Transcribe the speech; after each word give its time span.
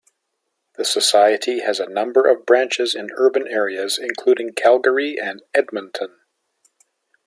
The 0.77 0.83
society 0.83 1.59
has 1.59 1.79
a 1.79 1.85
number 1.85 2.25
of 2.25 2.43
branches 2.43 2.95
in 2.95 3.11
urban 3.17 3.47
areas, 3.47 3.99
including 3.99 4.53
Calgary 4.53 5.15
and 5.19 5.43
Edmonton. 5.53 6.21